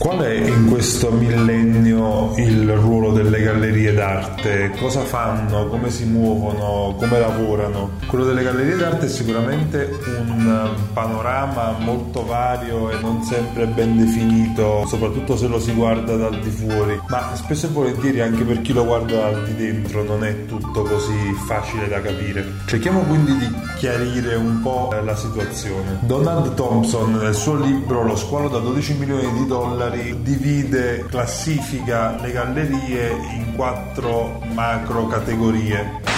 Qual 0.00 0.20
è 0.20 0.32
in 0.32 0.68
questo 0.70 1.10
millennio 1.10 2.32
il 2.36 2.72
ruolo 2.76 3.10
delle 3.10 3.42
gallerie 3.42 3.92
d'arte? 3.92 4.70
Cosa 4.78 5.00
fanno? 5.00 5.66
Come 5.66 5.90
si 5.90 6.04
muovono? 6.04 6.94
Come 6.96 7.18
lavorano? 7.18 7.90
Quello 8.06 8.24
delle 8.24 8.44
gallerie 8.44 8.76
d'arte 8.76 9.06
è 9.06 9.08
sicuramente 9.08 9.98
un 10.06 10.70
panorama 10.92 11.78
molto 11.80 12.24
vario 12.24 12.90
e 12.90 13.00
non 13.00 13.24
sempre 13.24 13.66
ben 13.66 13.98
definito, 13.98 14.86
soprattutto 14.86 15.36
se 15.36 15.48
lo 15.48 15.58
si 15.58 15.72
guarda 15.72 16.14
dal 16.14 16.38
di 16.38 16.50
fuori, 16.50 16.96
ma 17.08 17.34
spesso 17.34 17.66
e 17.66 17.70
volentieri 17.70 18.20
anche 18.20 18.44
per 18.44 18.62
chi 18.62 18.72
lo 18.72 18.84
guarda 18.84 19.30
dal 19.30 19.46
di 19.46 19.56
dentro 19.56 20.04
non 20.04 20.22
è 20.22 20.46
tutto 20.46 20.82
così 20.82 21.32
facile 21.44 21.88
da 21.88 22.00
capire. 22.00 22.46
Cerchiamo 22.66 23.00
quindi 23.00 23.36
di 23.36 23.52
chiarire 23.78 24.36
un 24.36 24.62
po' 24.62 24.94
la 25.02 25.16
situazione. 25.16 25.98
Donald 26.02 26.54
Thompson 26.54 27.14
nel 27.14 27.34
suo 27.34 27.56
libro 27.56 28.04
Lo 28.04 28.14
squalo 28.14 28.48
da 28.48 28.58
12 28.58 28.94
milioni 28.94 29.32
di 29.32 29.46
dollari 29.46 29.87
Ferrari 29.88 30.22
divide, 30.22 31.06
classifica 31.08 32.20
le 32.20 32.30
gallerie 32.30 33.10
in 33.10 33.54
quattro 33.54 34.42
macro 34.52 35.06
categorie. 35.06 36.17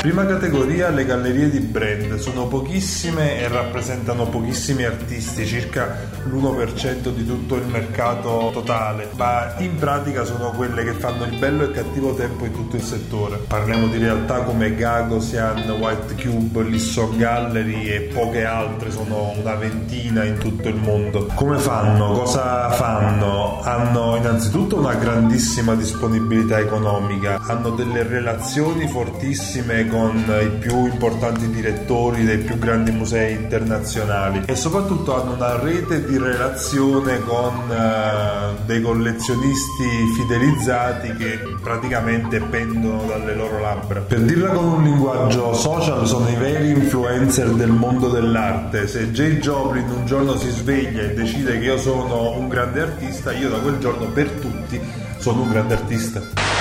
Prima 0.00 0.24
categoria 0.24 0.90
le 0.90 1.04
gallerie 1.04 1.50
di 1.50 1.58
brand, 1.58 2.14
sono 2.18 2.46
pochissime 2.46 3.40
e 3.40 3.48
rappresentano 3.48 4.26
pochissimi 4.26 4.84
artisti, 4.84 5.44
circa 5.44 6.08
l'1% 6.24 7.08
di 7.08 7.26
tutto 7.26 7.56
il 7.56 7.66
mercato 7.66 8.50
totale, 8.52 9.08
ma 9.16 9.54
in 9.58 9.74
pratica 9.74 10.24
sono 10.24 10.52
quelle 10.52 10.84
che 10.84 10.92
fanno 10.92 11.24
il 11.24 11.36
bello 11.36 11.64
e 11.64 11.72
cattivo 11.72 12.14
tempo 12.14 12.44
in 12.44 12.52
tutto 12.52 12.76
il 12.76 12.82
settore. 12.82 13.38
Parliamo 13.48 13.88
di 13.88 13.98
realtà 13.98 14.42
come 14.42 14.76
Gagosian, 14.76 15.68
White 15.68 16.14
Cube, 16.14 16.62
Lisson 16.62 17.18
Gallery 17.18 17.88
e 17.88 18.00
poche 18.02 18.44
altre, 18.44 18.92
sono 18.92 19.34
una 19.36 19.56
ventina 19.56 20.22
in 20.22 20.38
tutto 20.38 20.68
il 20.68 20.76
mondo. 20.76 21.26
Come 21.34 21.58
fanno? 21.58 22.12
Cosa 22.12 22.70
fanno? 22.70 23.60
Hanno 23.62 24.14
innanzitutto 24.14 24.76
una 24.76 24.94
grandissima 24.94 25.74
disponibilità 25.74 26.60
economica, 26.60 27.40
hanno 27.40 27.70
delle 27.70 28.04
relazioni 28.04 28.86
fortissime 28.86 29.86
con 29.88 30.16
i 30.40 30.48
più 30.58 30.86
importanti 30.86 31.48
direttori 31.50 32.24
dei 32.24 32.38
più 32.38 32.58
grandi 32.58 32.90
musei 32.90 33.34
internazionali 33.34 34.42
e 34.46 34.54
soprattutto 34.54 35.20
hanno 35.20 35.34
una 35.34 35.58
rete 35.58 36.04
di 36.04 36.18
relazione 36.18 37.20
con 37.24 37.54
uh, 37.68 38.64
dei 38.64 38.80
collezionisti 38.80 39.88
fidelizzati 40.16 41.12
che 41.14 41.40
praticamente 41.62 42.40
pendono 42.40 43.04
dalle 43.06 43.34
loro 43.34 43.60
labbra. 43.60 44.00
Per 44.00 44.20
dirla 44.20 44.50
con 44.50 44.64
un 44.64 44.82
linguaggio 44.82 45.54
social 45.54 46.06
sono 46.06 46.28
i 46.28 46.36
veri 46.36 46.70
influencer 46.70 47.50
del 47.50 47.70
mondo 47.70 48.08
dell'arte. 48.08 48.86
Se 48.86 49.10
Jay 49.10 49.38
Joplin 49.38 49.88
un 49.90 50.06
giorno 50.06 50.36
si 50.36 50.50
sveglia 50.50 51.02
e 51.02 51.14
decide 51.14 51.58
che 51.58 51.64
io 51.64 51.78
sono 51.78 52.36
un 52.36 52.48
grande 52.48 52.80
artista, 52.80 53.32
io 53.32 53.48
da 53.48 53.58
quel 53.58 53.78
giorno 53.78 54.06
per 54.06 54.28
tutti 54.30 54.80
sono 55.18 55.42
un 55.42 55.50
grande 55.50 55.74
artista. 55.74 56.57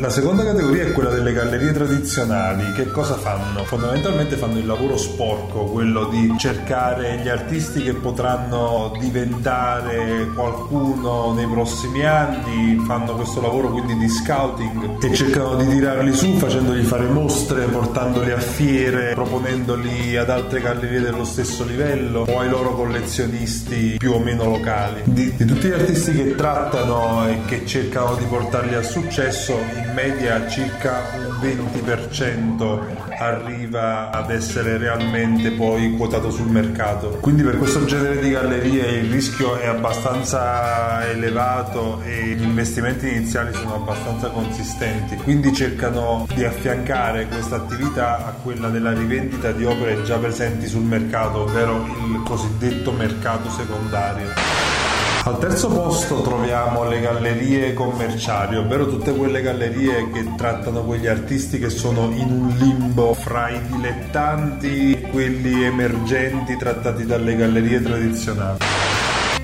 La 0.00 0.08
seconda 0.08 0.44
categoria 0.44 0.84
è 0.84 0.92
quella 0.92 1.10
delle 1.10 1.30
gallerie 1.30 1.72
tradizionali. 1.72 2.72
Che 2.72 2.86
cosa 2.86 3.16
fanno? 3.16 3.64
Fondamentalmente 3.64 4.36
fanno 4.36 4.56
il 4.56 4.64
lavoro 4.64 4.96
sporco, 4.96 5.64
quello 5.64 6.06
di 6.06 6.34
cercare 6.38 7.18
gli 7.18 7.28
artisti 7.28 7.82
che 7.82 7.92
potranno 7.92 8.94
diventare 8.98 10.30
qualcuno 10.34 11.34
nei 11.34 11.46
prossimi 11.46 12.02
anni, 12.06 12.82
fanno 12.86 13.14
questo 13.14 13.42
lavoro 13.42 13.68
quindi 13.68 13.94
di 13.98 14.08
scouting 14.08 15.04
e 15.04 15.14
cercano 15.14 15.56
di 15.56 15.68
tirarli 15.68 16.14
su 16.14 16.32
facendogli 16.32 16.82
fare 16.82 17.06
mostre, 17.06 17.66
portandoli 17.66 18.30
a 18.30 18.38
fiere, 18.38 19.12
proponendoli 19.12 20.16
ad 20.16 20.30
altre 20.30 20.62
gallerie 20.62 21.00
dello 21.00 21.24
stesso 21.24 21.62
livello 21.62 22.24
o 22.26 22.38
ai 22.38 22.48
loro 22.48 22.74
collezionisti 22.74 23.96
più 23.98 24.12
o 24.12 24.18
meno 24.18 24.46
locali. 24.46 25.02
Di, 25.04 25.34
di 25.36 25.44
tutti 25.44 25.68
gli 25.68 25.72
artisti 25.72 26.12
che 26.12 26.34
trattano 26.34 27.28
e 27.28 27.40
che 27.44 27.66
cercano 27.66 28.14
di 28.14 28.24
portarli 28.24 28.74
al 28.74 28.84
successo, 28.84 29.58
media 29.94 30.48
circa 30.48 31.02
un 31.16 31.38
20% 31.40 33.08
arriva 33.18 34.10
ad 34.10 34.30
essere 34.30 34.78
realmente 34.78 35.50
poi 35.52 35.94
quotato 35.96 36.30
sul 36.30 36.48
mercato. 36.48 37.18
Quindi 37.20 37.42
per 37.42 37.58
questo 37.58 37.84
genere 37.84 38.18
di 38.18 38.30
gallerie 38.30 38.98
il 38.98 39.10
rischio 39.10 39.56
è 39.56 39.66
abbastanza 39.66 41.06
elevato 41.08 42.00
e 42.02 42.34
gli 42.34 42.42
investimenti 42.42 43.08
iniziali 43.08 43.52
sono 43.52 43.74
abbastanza 43.74 44.28
consistenti. 44.28 45.16
Quindi 45.16 45.52
cercano 45.52 46.26
di 46.34 46.44
affiancare 46.44 47.26
questa 47.26 47.56
attività 47.56 48.26
a 48.26 48.30
quella 48.30 48.68
della 48.68 48.92
rivendita 48.92 49.52
di 49.52 49.64
opere 49.64 50.02
già 50.02 50.16
presenti 50.18 50.66
sul 50.66 50.82
mercato, 50.82 51.40
ovvero 51.40 51.84
il 51.84 52.22
cosiddetto 52.24 52.92
mercato 52.92 53.50
secondario. 53.50 54.89
Al 55.22 55.38
terzo 55.38 55.68
posto 55.68 56.22
troviamo 56.22 56.88
le 56.88 56.98
gallerie 57.00 57.74
commerciali, 57.74 58.56
ovvero 58.56 58.88
tutte 58.88 59.12
quelle 59.12 59.42
gallerie 59.42 60.10
che 60.10 60.34
trattano 60.34 60.82
quegli 60.82 61.06
artisti 61.06 61.58
che 61.58 61.68
sono 61.68 62.10
in 62.14 62.30
un 62.30 62.48
limbo 62.56 63.12
fra 63.12 63.50
i 63.50 63.60
dilettanti 63.66 64.92
e 64.92 65.00
quelli 65.10 65.62
emergenti 65.62 66.56
trattati 66.56 67.04
dalle 67.04 67.36
gallerie 67.36 67.82
tradizionali. 67.82 68.58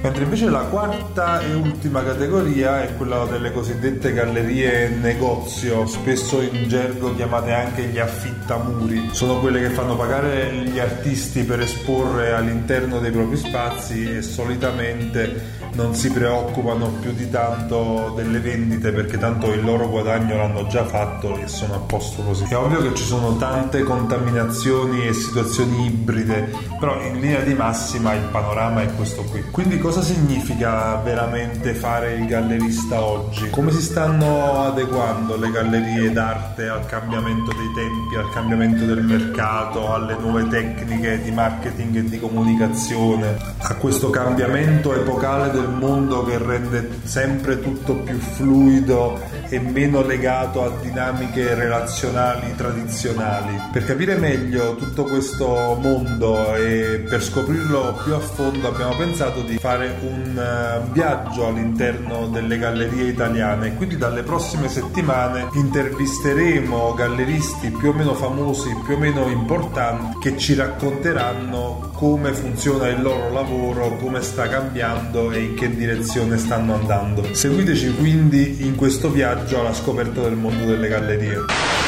Mentre 0.06 0.22
invece 0.22 0.49
la 0.49 0.61
quarta 0.61 1.41
e 1.41 1.53
ultima 1.55 2.00
categoria 2.05 2.81
è 2.81 2.94
quella 2.94 3.25
delle 3.25 3.50
cosiddette 3.50 4.12
gallerie 4.12 4.89
negozio, 4.89 5.84
spesso 5.89 6.41
in 6.41 6.69
gergo 6.69 7.12
chiamate 7.17 7.53
anche 7.53 7.83
gli 7.87 7.99
affittamuri. 7.99 9.09
Sono 9.11 9.41
quelle 9.41 9.61
che 9.61 9.71
fanno 9.71 9.97
pagare 9.97 10.53
gli 10.65 10.78
artisti 10.78 11.43
per 11.43 11.59
esporre 11.59 12.34
all'interno 12.34 13.00
dei 13.00 13.11
propri 13.11 13.37
spazi 13.37 14.19
e 14.19 14.22
solitamente 14.22 15.65
non 15.77 15.94
si 15.94 16.11
preoccupano 16.11 16.88
più 17.00 17.12
di 17.12 17.28
tanto 17.28 18.12
delle 18.17 18.38
vendite 18.38 18.93
perché 18.93 19.19
tanto 19.19 19.53
il 19.53 19.62
loro 19.62 19.88
guadagno 19.88 20.37
l'hanno 20.37 20.67
già 20.69 20.84
fatto 20.84 21.37
e 21.37 21.49
sono 21.49 21.75
a 21.75 21.78
posto 21.78 22.23
così. 22.23 22.44
È 22.49 22.56
ovvio 22.56 22.81
che 22.81 22.94
ci 22.94 23.05
sono 23.05 23.37
tante 23.37 23.83
contaminazioni 23.83 25.06
e 25.06 25.12
situazioni 25.12 25.87
ibride, 25.87 26.50
però 26.81 27.03
in 27.03 27.21
linea 27.21 27.41
di 27.41 27.55
massima 27.55 28.15
il 28.15 28.28
panorama 28.31 28.83
è 28.83 28.94
questo 28.94 29.23
qui. 29.25 29.43
Quindi 29.50 29.78
cosa 29.78 29.95
significa 30.02 30.96
veramente 30.96 31.74
fare 31.74 32.14
il 32.14 32.26
gallerista 32.26 33.00
oggi? 33.02 33.50
Come 33.50 33.70
si 33.70 33.80
stanno 33.80 34.62
adeguando 34.62 35.36
le 35.36 35.50
gallerie 35.50 36.12
d'arte 36.12 36.68
al 36.68 36.86
cambiamento 36.86 37.52
dei 37.52 37.72
tempi, 37.74 38.16
al 38.16 38.30
cambiamento 38.32 38.84
del 38.84 39.02
mercato, 39.02 39.92
alle 39.92 40.16
nuove 40.18 40.46
tecniche 40.48 41.22
di 41.22 41.30
marketing 41.30 41.96
e 41.96 42.04
di 42.04 42.18
comunicazione, 42.18 43.36
a 43.58 43.74
questo 43.74 44.10
cambiamento 44.10 44.94
epocale 44.94 45.50
del 45.50 45.68
mondo 45.68 46.24
che 46.24 46.38
rende 46.38 46.88
sempre 47.04 47.60
tutto 47.60 47.94
più 47.94 48.18
fluido 48.18 49.20
e 49.48 49.58
meno 49.60 50.02
legato 50.02 50.64
a 50.64 50.70
dinamiche 50.80 51.54
relazionali 51.54 52.54
tradizionali. 52.56 53.60
Per 53.72 53.84
capire 53.84 54.16
meglio 54.16 54.76
tutto 54.76 55.04
questo 55.04 55.78
mondo 55.80 56.54
e 56.54 57.04
per 57.08 57.22
scoprirlo 57.22 57.98
più 58.02 58.14
a 58.14 58.20
fondo 58.20 58.68
abbiamo 58.68 58.96
pensato 58.96 59.42
di 59.42 59.58
fare 59.58 59.96
un 60.00 60.36
eh, 60.36 60.90
viaggio 60.92 61.46
all'interno 61.46 62.28
delle 62.28 62.58
gallerie 62.58 63.08
italiane 63.08 63.74
quindi 63.76 63.96
dalle 63.96 64.22
prossime 64.22 64.68
settimane 64.68 65.48
intervisteremo 65.52 66.94
galleristi 66.94 67.70
più 67.70 67.90
o 67.90 67.92
meno 67.92 68.14
famosi, 68.14 68.74
più 68.84 68.94
o 68.94 68.98
meno 68.98 69.28
importanti 69.28 70.18
che 70.20 70.36
ci 70.36 70.54
racconteranno 70.54 71.90
come 71.92 72.32
funziona 72.32 72.88
il 72.88 73.00
loro 73.00 73.30
lavoro, 73.30 73.96
come 73.96 74.20
sta 74.20 74.48
cambiando 74.48 75.30
e 75.30 75.40
in 75.40 75.54
che 75.54 75.74
direzione 75.74 76.36
stanno 76.36 76.74
andando. 76.74 77.32
Seguiteci 77.32 77.94
quindi 77.94 78.64
in 78.64 78.76
questo 78.76 79.10
viaggio 79.36 79.60
alla 79.60 79.74
scoperta 79.74 80.22
del 80.22 80.34
mondo 80.34 80.64
delle 80.64 80.88
gallerie. 80.88 81.85